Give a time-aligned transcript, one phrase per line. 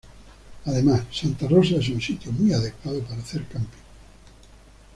[0.65, 3.77] Además santa Rosa es un sitio muy adecuado para hacer camping.